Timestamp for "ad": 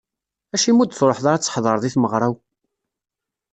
1.37-1.43